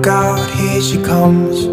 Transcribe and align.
Look 0.00 0.08
out, 0.08 0.40
here 0.52 0.80
she 0.80 0.96
comes. 1.02 1.66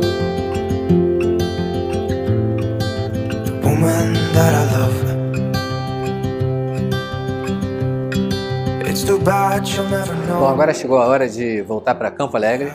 The 3.46 3.54
woman 3.64 4.16
that 4.34 4.54
I 4.54 4.64
love. 4.76 4.98
It's 8.86 9.06
too 9.06 9.18
bad 9.20 9.64
never 9.90 10.14
know. 10.28 10.42
Bom, 10.42 10.48
agora 10.50 10.74
chegou 10.74 10.98
a 10.98 11.08
hora 11.08 11.30
de 11.30 11.62
voltar 11.62 11.96
para 11.96 12.12
Campo 12.12 12.36
Alegre 12.36 12.74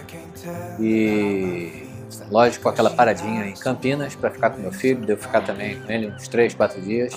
e, 0.81 1.83
lógico, 2.31 2.71
aquela 2.71 2.89
paradinha 2.89 3.47
em 3.47 3.53
Campinas 3.53 4.15
para 4.15 4.31
ficar 4.31 4.49
com 4.49 4.63
meu 4.63 4.73
filho. 4.73 5.05
Devo 5.05 5.21
ficar 5.21 5.43
também 5.43 5.79
com 5.79 5.93
ele 5.93 6.07
uns 6.07 6.29
3, 6.29 6.55
4 6.55 6.81
dias. 6.81 7.13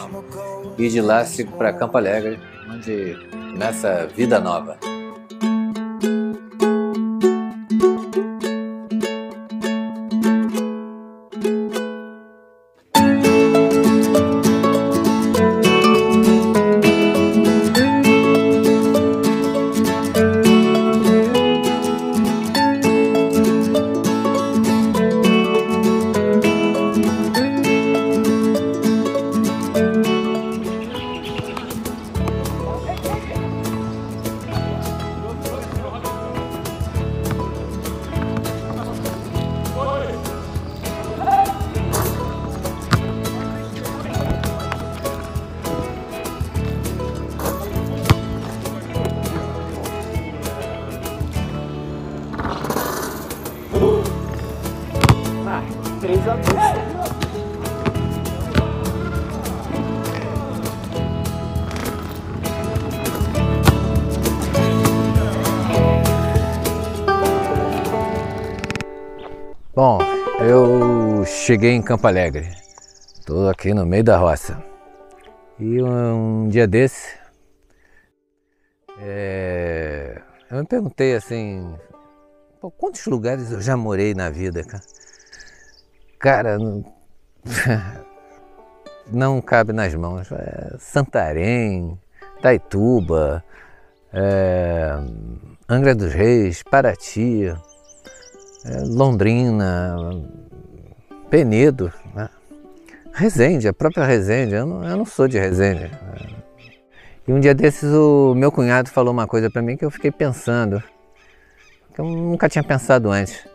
E 0.78 0.90
de 0.90 1.00
lá 1.00 1.24
sigo 1.24 1.54
para 1.54 1.72
Campo 1.72 1.98
Alegre, 1.98 2.38
onde 2.70 3.16
começa 3.54 4.10
vida 4.14 4.42
nova. 4.42 4.78
Bom, 69.74 69.98
eu 70.42 71.26
cheguei 71.26 71.72
em 71.72 71.82
Campo 71.82 72.06
Alegre. 72.06 72.52
Estou 73.20 73.50
aqui 73.50 73.74
no 73.74 73.84
meio 73.84 74.04
da 74.04 74.18
roça. 74.18 74.64
E 75.60 75.82
um, 75.82 76.48
dia 76.50 76.68
desse, 76.68 77.18
é, 79.00 80.22
eu 80.52 80.60
me 80.60 80.66
perguntei 80.68 81.16
assim, 81.16 81.76
quantos 82.78 83.04
lugares 83.08 83.52
eu 83.52 83.60
já 83.60 83.76
morei 83.76 84.14
na 84.14 84.30
vida, 84.30 84.64
cara? 84.64 84.84
Cara, 86.20 86.58
não, 86.58 86.86
não 89.12 89.42
cabe 89.42 89.74
nas 89.74 89.94
mãos. 89.96 90.32
É, 90.32 90.76
Santarém, 90.80 92.00
Taituba, 92.42 93.44
é, 94.14 94.98
Angra 95.68 95.96
dos 95.96 96.14
Reis, 96.14 96.64
Paraty, 96.64 97.48
é, 97.48 98.78
Londrina, 98.86 99.96
Penedo, 101.30 101.92
né? 102.14 102.30
Resende, 103.14 103.68
a 103.68 103.74
própria 103.74 104.06
Resende. 104.06 104.56
Eu 104.56 104.66
não, 104.66 104.84
eu 104.84 104.98
não 104.98 105.06
sou 105.06 105.28
de 105.28 105.40
Resende. 105.40 105.92
E 107.28 107.34
um 107.34 107.40
dia 107.40 107.56
desses 107.56 107.92
o 107.92 108.36
meu 108.36 108.52
cunhado 108.52 108.90
falou 108.90 109.12
uma 109.12 109.26
coisa 109.26 109.50
para 109.50 109.62
mim 109.62 109.76
que 109.76 109.84
eu 109.84 109.90
fiquei 109.90 110.12
pensando, 110.12 110.84
que 111.94 112.00
eu 112.00 112.06
nunca 112.06 112.48
tinha 112.48 112.64
pensado 112.64 113.10
antes. 113.10 113.48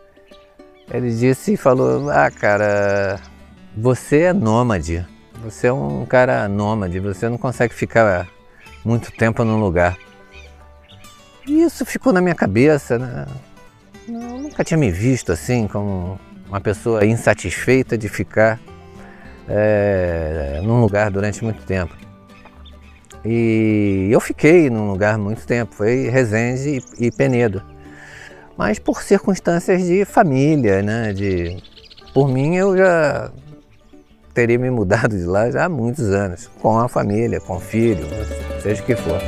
Ele 0.93 1.09
disse 1.13 1.53
e 1.53 1.57
falou: 1.57 2.09
Ah, 2.09 2.29
cara, 2.29 3.19
você 3.75 4.23
é 4.23 4.33
nômade. 4.33 5.05
Você 5.43 5.67
é 5.67 5.73
um 5.73 6.05
cara 6.05 6.47
nômade. 6.47 6.99
Você 6.99 7.29
não 7.29 7.37
consegue 7.37 7.73
ficar 7.73 8.27
muito 8.83 9.11
tempo 9.11 9.43
num 9.43 9.59
lugar. 9.59 9.97
E 11.47 11.63
isso 11.63 11.85
ficou 11.85 12.11
na 12.13 12.21
minha 12.21 12.35
cabeça, 12.35 12.99
né? 12.99 13.25
Eu 14.07 14.39
nunca 14.39 14.63
tinha 14.63 14.77
me 14.77 14.91
visto 14.91 15.31
assim, 15.31 15.67
como 15.67 16.19
uma 16.47 16.59
pessoa 16.59 17.05
insatisfeita 17.05 17.97
de 17.97 18.09
ficar 18.09 18.59
é, 19.47 20.59
num 20.63 20.81
lugar 20.81 21.09
durante 21.09 21.43
muito 21.43 21.63
tempo. 21.63 21.95
E 23.23 24.09
eu 24.11 24.19
fiquei 24.19 24.69
num 24.69 24.91
lugar 24.91 25.17
muito 25.17 25.45
tempo, 25.45 25.73
foi 25.75 26.09
Resende 26.09 26.83
e, 26.99 27.07
e 27.07 27.11
Penedo. 27.11 27.61
Mas 28.57 28.79
por 28.79 29.01
circunstâncias 29.01 29.83
de 29.83 30.05
família, 30.05 30.81
né? 30.81 31.13
De, 31.13 31.61
por 32.13 32.27
mim 32.27 32.55
eu 32.55 32.77
já 32.77 33.31
teria 34.33 34.57
me 34.57 34.69
mudado 34.69 35.17
de 35.17 35.23
lá 35.23 35.49
já 35.51 35.65
há 35.65 35.69
muitos 35.69 36.09
anos, 36.09 36.49
com 36.61 36.77
a 36.79 36.87
família, 36.87 37.39
com 37.39 37.59
filho, 37.59 38.05
seja 38.61 38.81
o 38.81 38.85
que 38.85 38.95
for. 38.95 39.19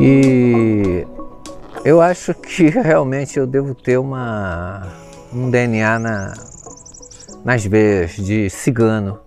E 0.00 1.04
eu 1.84 2.00
acho 2.00 2.32
que 2.32 2.68
realmente 2.70 3.36
eu 3.36 3.46
devo 3.46 3.74
ter 3.74 3.98
uma, 3.98 4.86
um 5.32 5.50
DNA 5.50 5.98
na, 5.98 6.34
nas 7.44 7.64
veias 7.64 8.12
de 8.12 8.48
cigano, 8.48 9.18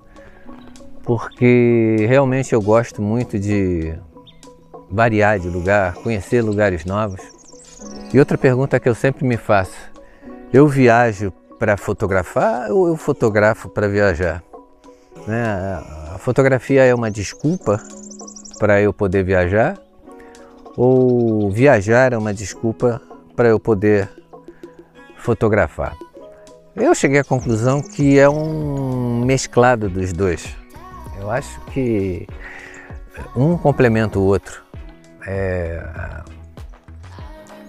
porque 1.03 2.06
realmente 2.07 2.53
eu 2.53 2.62
gosto 2.62 3.01
muito 3.01 3.38
de 3.38 3.94
variar 4.89 5.39
de 5.39 5.50
lugar, 5.50 5.94
conhecer 5.95 6.41
lugares 6.41 6.85
novos. 6.85 7.21
E 8.13 8.19
outra 8.19 8.38
pergunta 8.38 8.79
que 8.79 8.88
eu 8.88 8.95
sempre 8.95 9.25
me 9.25 9.35
faço: 9.35 9.75
eu 10.53 10.67
viajo 10.69 11.33
para 11.59 11.75
fotografar 11.75 12.71
ou 12.71 12.88
eu 12.88 12.95
fotografo 12.95 13.67
para 13.67 13.89
viajar? 13.89 14.41
Né? 15.27 15.45
A 16.13 16.17
fotografia 16.17 16.85
é 16.85 16.95
uma 16.95 17.12
desculpa 17.12 17.77
para 18.57 18.81
eu 18.81 18.94
poder 18.94 19.24
viajar 19.24 19.77
ou 20.77 21.50
viajar 21.51 22.13
é 22.13 22.18
uma 22.18 22.33
desculpa 22.33 23.01
para 23.35 23.50
eu 23.50 23.59
poder 23.59 24.09
fotografar. 25.18 25.95
Eu 26.75 26.95
cheguei 26.95 27.19
à 27.19 27.23
conclusão 27.23 27.81
que 27.81 28.18
é 28.18 28.29
um 28.29 29.23
mesclado 29.25 29.89
dos 29.89 30.13
dois. 30.13 30.56
Eu 31.19 31.29
acho 31.29 31.59
que 31.65 32.27
um 33.35 33.57
complementa 33.57 34.18
o 34.18 34.23
outro. 34.23 34.63
É... 35.27 35.83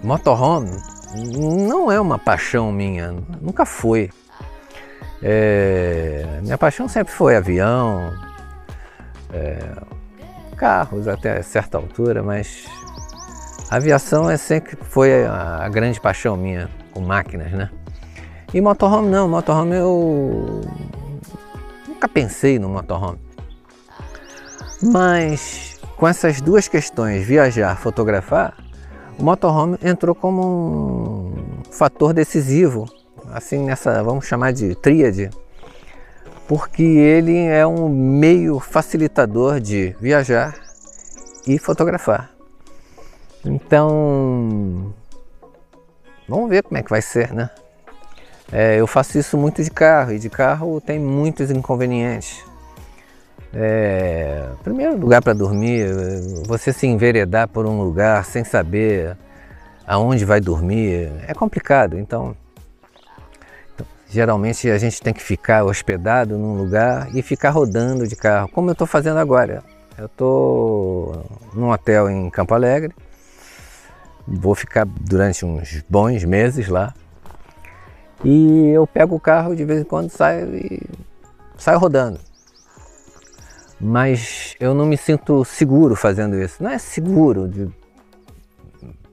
Motorhome 0.01 0.71
não 1.37 1.91
é 1.91 1.99
uma 1.99 2.17
paixão 2.17 2.71
minha, 2.71 3.13
nunca 3.41 3.65
foi. 3.65 4.09
É, 5.21 6.39
minha 6.41 6.57
paixão 6.57 6.87
sempre 6.89 7.13
foi 7.13 7.37
avião, 7.37 8.11
é, 9.31 9.57
carros 10.57 11.07
até 11.07 11.41
certa 11.41 11.77
altura, 11.77 12.21
mas 12.21 12.65
a 13.73 13.77
aviação 13.77 14.29
é 14.29 14.37
sempre 14.37 14.77
foi 14.83 15.25
a, 15.25 15.65
a 15.65 15.67
grande 15.67 15.99
paixão 15.99 16.37
minha 16.37 16.69
com 16.91 17.01
máquinas, 17.01 17.51
né? 17.51 17.71
E 18.53 18.61
motorhome 18.61 19.09
não, 19.09 19.27
motorhome 19.27 19.75
eu 19.75 20.61
nunca 21.87 22.07
pensei 22.07 22.59
no 22.59 22.69
motorhome. 22.69 23.17
Mas 24.79 25.81
com 25.97 26.07
essas 26.07 26.39
duas 26.39 26.67
questões, 26.67 27.25
viajar, 27.25 27.75
fotografar, 27.75 28.55
o 29.17 29.23
motorhome 29.23 29.75
entrou 29.81 30.13
como 30.13 30.43
um 30.43 31.63
fator 31.71 32.13
decisivo, 32.13 32.85
assim 33.31 33.65
nessa, 33.65 34.03
vamos 34.03 34.27
chamar 34.27 34.53
de 34.53 34.75
tríade, 34.75 35.31
porque 36.47 36.83
ele 36.83 37.39
é 37.39 37.65
um 37.65 37.89
meio 37.89 38.59
facilitador 38.59 39.59
de 39.59 39.95
viajar 39.99 40.53
e 41.47 41.57
fotografar. 41.57 42.32
Então, 43.45 44.93
vamos 46.27 46.49
ver 46.49 46.63
como 46.63 46.77
é 46.77 46.83
que 46.83 46.89
vai 46.89 47.01
ser, 47.01 47.33
né? 47.33 47.49
É, 48.51 48.79
eu 48.79 48.85
faço 48.85 49.17
isso 49.17 49.37
muito 49.37 49.63
de 49.63 49.71
carro 49.71 50.11
e 50.13 50.19
de 50.19 50.29
carro 50.29 50.79
tem 50.79 50.99
muitos 50.99 51.49
inconvenientes. 51.51 52.45
É, 53.53 54.47
primeiro 54.63 54.97
lugar 54.97 55.21
para 55.21 55.33
dormir, 55.33 55.87
você 56.47 56.73
se 56.73 56.87
enveredar 56.87 57.47
por 57.47 57.65
um 57.65 57.81
lugar 57.81 58.25
sem 58.25 58.43
saber 58.43 59.15
aonde 59.85 60.25
vai 60.25 60.39
dormir 60.39 61.11
é 61.27 61.33
complicado. 61.33 61.99
Então, 61.99 62.35
então, 63.73 63.85
geralmente 64.09 64.69
a 64.69 64.77
gente 64.77 65.01
tem 65.01 65.13
que 65.13 65.21
ficar 65.21 65.63
hospedado 65.63 66.37
num 66.37 66.55
lugar 66.57 67.09
e 67.15 67.21
ficar 67.21 67.51
rodando 67.51 68.07
de 68.07 68.15
carro, 68.15 68.49
como 68.49 68.69
eu 68.69 68.73
estou 68.73 68.87
fazendo 68.87 69.17
agora. 69.17 69.63
Eu 69.97 70.07
estou 70.07 71.25
num 71.53 71.69
hotel 71.69 72.09
em 72.09 72.29
Campo 72.29 72.55
Alegre, 72.55 72.93
vou 74.27 74.55
ficar 74.55 74.85
durante 74.85 75.45
uns 75.45 75.83
bons 75.89 76.23
meses 76.23 76.67
lá 76.67 76.93
e 78.23 78.69
eu 78.69 78.87
pego 78.87 79.15
o 79.15 79.19
carro 79.19 79.55
de 79.55 79.65
vez 79.65 79.81
em 79.81 79.83
quando 79.83 80.09
saio 80.09 80.55
e 80.55 80.81
saio 81.57 81.79
rodando 81.79 82.19
mas 83.83 84.55
eu 84.61 84.73
não 84.73 84.85
me 84.85 84.95
sinto 84.95 85.43
seguro 85.43 85.93
fazendo 85.93 86.37
isso. 86.41 86.63
Não 86.63 86.69
é 86.69 86.77
seguro, 86.77 87.49
de 87.49 87.69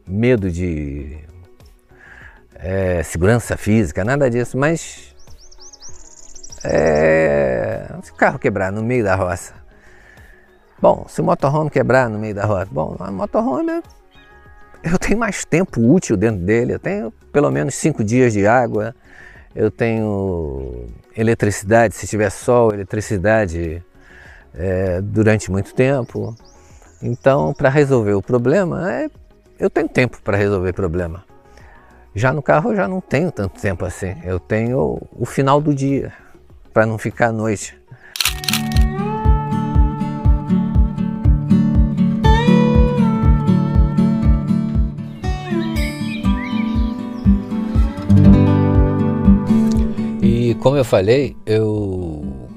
medo 0.06 0.48
de 0.48 1.18
é, 2.54 3.02
segurança 3.02 3.56
física, 3.56 4.04
nada 4.04 4.30
disso, 4.30 4.56
mas 4.56 5.12
é, 6.62 7.92
se 8.00 8.12
o 8.12 8.14
carro 8.14 8.38
quebrar 8.38 8.70
no 8.70 8.82
meio 8.82 9.02
da 9.02 9.16
roça. 9.16 9.54
Bom, 10.80 11.04
se 11.08 11.20
o 11.20 11.24
motorhome 11.24 11.68
quebrar 11.68 12.08
no 12.08 12.18
meio 12.18 12.34
da 12.34 12.46
roça, 12.46 12.68
bom, 12.70 12.96
o 12.96 13.12
motorhome 13.12 13.82
eu 14.82 14.98
tenho 14.98 15.18
mais 15.18 15.44
tempo 15.44 15.80
útil 15.80 16.16
dentro 16.16 16.40
dele, 16.40 16.74
eu 16.74 16.78
tenho 16.78 17.12
pelo 17.32 17.50
menos 17.50 17.74
cinco 17.74 18.02
dias 18.02 18.32
de 18.32 18.46
água, 18.46 18.94
eu 19.54 19.70
tenho 19.70 20.86
eletricidade, 21.16 21.94
se 21.94 22.06
tiver 22.06 22.30
sol, 22.30 22.72
eletricidade 22.72 23.82
é, 24.54 25.00
durante 25.00 25.50
muito 25.50 25.74
tempo. 25.74 26.34
Então, 27.02 27.52
para 27.54 27.68
resolver 27.68 28.14
o 28.14 28.22
problema, 28.22 28.92
é, 28.92 29.10
eu 29.58 29.70
tenho 29.70 29.88
tempo 29.88 30.20
para 30.22 30.36
resolver 30.36 30.72
problema. 30.72 31.24
Já 32.14 32.32
no 32.32 32.42
carro 32.42 32.72
eu 32.72 32.76
já 32.76 32.88
não 32.88 33.00
tenho 33.00 33.30
tanto 33.30 33.60
tempo 33.60 33.84
assim. 33.84 34.16
Eu 34.24 34.40
tenho 34.40 35.00
o 35.12 35.24
final 35.24 35.60
do 35.60 35.74
dia 35.74 36.12
para 36.72 36.84
não 36.84 36.98
ficar 36.98 37.28
à 37.28 37.32
noite. 37.32 37.79
Como 50.60 50.76
eu 50.76 50.84
falei, 50.84 51.36
eu 51.44 52.48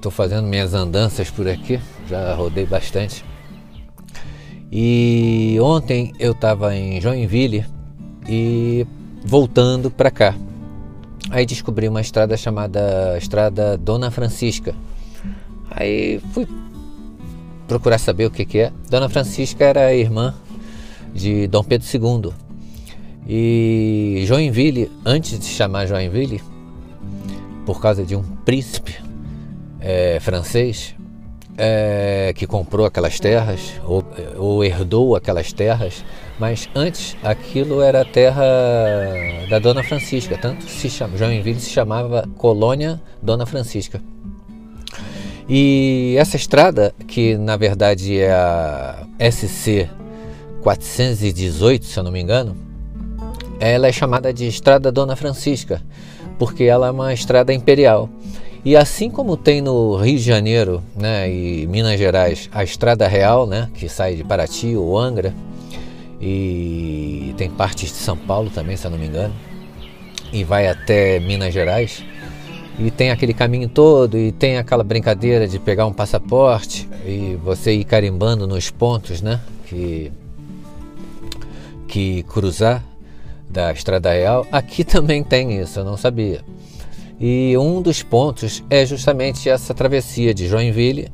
Estou 0.00 0.10
fazendo 0.10 0.46
minhas 0.46 0.72
andanças 0.72 1.28
por 1.30 1.46
aqui, 1.46 1.78
já 2.08 2.34
rodei 2.34 2.64
bastante. 2.64 3.22
E 4.72 5.58
ontem 5.60 6.14
eu 6.18 6.32
estava 6.32 6.74
em 6.74 6.98
Joinville 7.02 7.66
e 8.26 8.86
voltando 9.22 9.90
para 9.90 10.10
cá. 10.10 10.34
Aí 11.28 11.44
descobri 11.44 11.86
uma 11.86 12.00
estrada 12.00 12.34
chamada 12.34 13.14
Estrada 13.18 13.76
Dona 13.76 14.10
Francisca. 14.10 14.74
Aí 15.70 16.18
fui 16.32 16.48
procurar 17.68 17.98
saber 17.98 18.24
o 18.24 18.30
que, 18.30 18.46
que 18.46 18.58
é. 18.60 18.72
Dona 18.88 19.10
Francisca 19.10 19.66
era 19.66 19.84
a 19.84 19.94
irmã 19.94 20.34
de 21.12 21.46
Dom 21.46 21.62
Pedro 21.62 21.86
II. 21.86 22.32
E 23.28 24.24
Joinville, 24.24 24.90
antes 25.04 25.38
de 25.38 25.44
chamar 25.44 25.84
Joinville, 25.84 26.40
por 27.64 27.80
causa 27.80 28.04
de 28.04 28.16
um 28.16 28.22
príncipe 28.22 28.96
é, 29.80 30.18
francês 30.20 30.94
é, 31.56 32.32
que 32.34 32.46
comprou 32.46 32.86
aquelas 32.86 33.20
terras 33.20 33.72
ou, 33.84 34.04
ou, 34.36 34.64
herdou 34.64 35.14
aquelas 35.14 35.52
terras, 35.52 36.04
mas 36.38 36.68
antes 36.74 37.16
aquilo 37.22 37.82
era 37.82 38.04
terra 38.04 38.42
da 39.48 39.58
Dona 39.58 39.82
Francisca, 39.82 40.38
tanto 40.38 40.64
se 40.64 40.88
chama, 40.88 41.16
Joinville 41.16 41.60
se 41.60 41.70
chamava 41.70 42.28
Colônia 42.36 43.00
Dona 43.22 43.44
Francisca. 43.44 44.00
E 45.48 46.14
essa 46.16 46.36
estrada, 46.36 46.94
que 47.08 47.36
na 47.36 47.56
verdade 47.56 48.18
é 48.18 48.32
a 48.32 49.04
SC 49.30 49.90
418, 50.62 51.84
se 51.84 51.98
eu 51.98 52.04
não 52.04 52.12
me 52.12 52.20
engano, 52.20 52.56
ela 53.58 53.88
é 53.88 53.92
chamada 53.92 54.32
de 54.32 54.46
Estrada 54.46 54.90
Dona 54.90 55.16
Francisca, 55.16 55.82
porque 56.40 56.64
ela 56.64 56.86
é 56.86 56.90
uma 56.90 57.12
estrada 57.12 57.52
imperial. 57.52 58.08
E 58.64 58.74
assim 58.74 59.10
como 59.10 59.36
tem 59.36 59.60
no 59.60 59.94
Rio 59.96 60.16
de 60.16 60.24
Janeiro 60.24 60.82
né, 60.96 61.30
e 61.30 61.66
Minas 61.66 61.98
Gerais 61.98 62.48
a 62.50 62.64
Estrada 62.64 63.06
Real, 63.06 63.46
né, 63.46 63.68
que 63.74 63.90
sai 63.90 64.16
de 64.16 64.24
Paraty 64.24 64.74
ou 64.74 64.98
Angra, 64.98 65.34
e 66.18 67.34
tem 67.36 67.50
partes 67.50 67.90
de 67.90 67.98
São 67.98 68.16
Paulo 68.16 68.48
também, 68.48 68.74
se 68.74 68.86
eu 68.86 68.90
não 68.90 68.98
me 68.98 69.06
engano, 69.06 69.34
e 70.32 70.42
vai 70.42 70.66
até 70.66 71.20
Minas 71.20 71.52
Gerais, 71.52 72.02
e 72.78 72.90
tem 72.90 73.10
aquele 73.10 73.34
caminho 73.34 73.68
todo, 73.68 74.16
e 74.16 74.32
tem 74.32 74.56
aquela 74.56 74.82
brincadeira 74.82 75.46
de 75.46 75.58
pegar 75.58 75.84
um 75.84 75.92
passaporte 75.92 76.88
e 77.04 77.38
você 77.44 77.74
ir 77.74 77.84
carimbando 77.84 78.46
nos 78.46 78.70
pontos 78.70 79.20
né, 79.20 79.40
que, 79.66 80.10
que 81.86 82.22
cruzar 82.22 82.89
da 83.50 83.72
Estrada 83.72 84.12
Real. 84.12 84.46
Aqui 84.50 84.82
também 84.84 85.22
tem 85.22 85.60
isso, 85.60 85.80
eu 85.80 85.84
não 85.84 85.96
sabia. 85.96 86.42
E 87.18 87.56
um 87.58 87.82
dos 87.82 88.02
pontos 88.02 88.64
é 88.70 88.86
justamente 88.86 89.48
essa 89.48 89.74
travessia 89.74 90.32
de 90.32 90.48
Joinville 90.48 91.08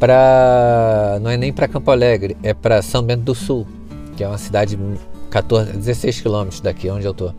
para 0.00 1.18
não 1.22 1.30
é 1.30 1.36
nem 1.36 1.52
para 1.52 1.68
Campo 1.68 1.90
Alegre, 1.90 2.36
é 2.42 2.54
para 2.54 2.82
São 2.82 3.02
Bento 3.02 3.22
do 3.22 3.34
Sul, 3.34 3.66
que 4.16 4.24
é 4.24 4.28
uma 4.28 4.38
cidade 4.38 4.78
14, 5.30 5.72
16 5.72 6.20
quilômetros 6.20 6.60
daqui 6.60 6.90
onde 6.90 7.06
eu 7.06 7.14
tô. 7.14 7.32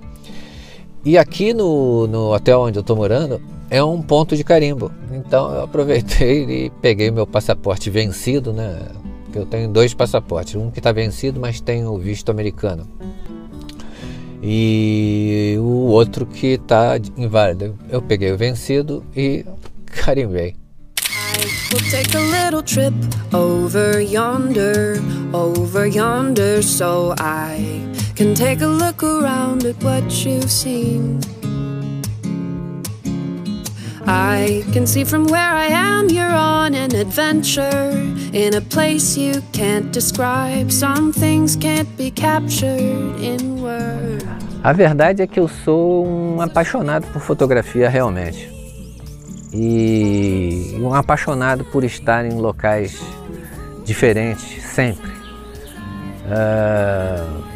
E 1.03 1.17
aqui 1.17 1.53
no, 1.53 2.07
no 2.07 2.33
hotel 2.33 2.62
onde 2.62 2.77
eu 2.77 2.81
estou 2.81 2.95
morando 2.95 3.41
é 3.69 3.83
um 3.83 4.01
ponto 4.01 4.36
de 4.36 4.43
carimbo. 4.43 4.91
Então 5.12 5.53
eu 5.53 5.63
aproveitei 5.63 6.43
e 6.67 6.69
peguei 6.81 7.12
meu 7.12 7.27
passaporte 7.27 7.89
vencido, 7.89 8.53
né? 8.53 8.79
Eu 9.33 9.45
tenho 9.45 9.69
dois 9.69 9.93
passaportes, 9.93 10.55
um 10.55 10.71
que 10.71 10.79
está 10.79 10.91
vencido, 10.91 11.39
mas 11.39 11.62
tem 11.62 11.86
o 11.86 11.98
visto 11.98 12.29
americano 12.29 12.88
e 14.41 15.55
o 15.60 15.88
outro 15.88 16.25
que 16.25 16.53
está 16.53 16.98
inválido. 17.17 17.77
Eu 17.89 18.01
peguei 18.01 18.31
o 18.31 18.38
vencido 18.38 19.03
e 19.15 19.46
carimbei. 19.86 20.55
We'll 21.72 21.91
take 21.91 22.15
a 22.15 22.19
little 22.19 22.63
trip 22.63 22.93
over 23.31 24.01
yonder, 24.01 25.00
over 25.34 25.86
yonder, 25.86 26.63
so 26.63 27.13
I 27.19 27.88
can 28.15 28.34
take 28.34 28.62
a 28.62 28.67
look 28.67 29.03
around 29.03 29.65
at 29.65 29.81
what 29.84 30.03
you've 30.25 30.50
seen. 30.50 31.19
I 34.08 34.63
can 34.74 34.88
see 34.88 35.03
from 35.03 35.27
where 35.27 35.53
I 35.53 35.67
am 35.67 36.10
you're 36.10 36.25
on 36.25 36.74
an 36.74 36.96
adventure 36.96 37.91
in 38.34 38.55
a 38.55 38.62
place 38.62 39.15
you 39.15 39.43
can't 39.53 39.91
describe. 39.91 40.72
Some 40.72 41.13
things 41.13 41.55
can't 41.55 41.96
be 41.96 42.10
captured 42.10 43.22
in 43.22 43.62
words. 43.62 44.09
A 44.62 44.74
verdade 44.74 45.22
é 45.22 45.28
que 45.28 45.39
eu 45.39 45.48
sou 45.48 46.06
um 46.06 46.42
apaixonado 46.42 47.08
por 47.08 47.22
fotografia 47.22 47.89
realmente. 47.89 48.50
E 49.54 50.78
um 50.80 50.94
apaixonado 50.94 51.63
por 51.66 51.84
estar 51.84 52.25
em 52.25 52.34
locais 52.34 53.01
diferentes 53.86 54.63
sempre. 54.63 55.10
Uh, 56.25 57.50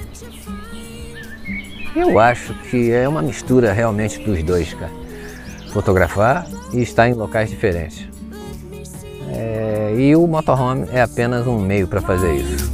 Eu 1.96 2.18
acho 2.18 2.56
que 2.70 2.92
é 2.92 3.08
uma 3.08 3.22
mistura 3.22 3.72
realmente 3.72 4.20
dos 4.20 4.42
dois, 4.42 4.74
cara. 4.74 4.92
Fotografar 5.72 6.48
e 6.74 6.82
estar 6.82 7.08
em 7.08 7.14
locais 7.14 7.52
diferentes. 7.52 8.08
É, 9.30 9.94
e 9.96 10.16
o 10.16 10.26
motorhome 10.26 10.88
é 10.92 11.02
apenas 11.02 11.46
um 11.46 11.60
meio 11.60 11.88
para 11.88 12.02
fazer 12.02 12.34
isso. 12.34 12.72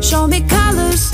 Show 0.00 0.28
me 0.28 0.40
colors. 0.42 1.10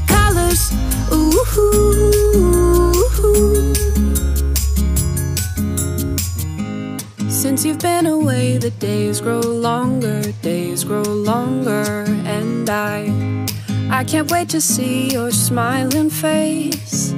Colors. 0.00 0.72
Since 7.28 7.64
you've 7.64 7.80
been 7.80 8.06
away, 8.06 8.56
the 8.56 8.70
days 8.78 9.20
grow 9.20 9.40
longer, 9.40 10.22
days 10.42 10.84
grow 10.84 11.02
longer, 11.02 12.04
and 12.24 12.70
I, 12.70 13.46
I 13.90 14.04
can't 14.04 14.30
wait 14.30 14.48
to 14.50 14.60
see 14.60 15.10
your 15.10 15.30
smiling 15.30 16.08
face. 16.08 17.12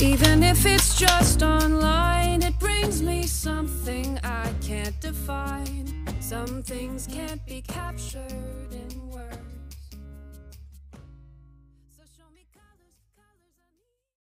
Even 0.00 0.42
if 0.42 0.66
it's 0.66 0.98
just 0.98 1.42
online, 1.42 2.42
it 2.42 2.58
brings 2.58 3.02
me 3.02 3.22
something 3.22 4.18
I 4.24 4.52
can't 4.60 4.98
define. 5.00 5.86
Some 6.20 6.62
things 6.62 7.06
can't 7.06 7.44
be 7.46 7.62
captured. 7.62 8.63